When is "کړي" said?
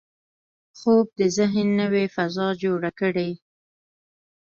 2.99-3.31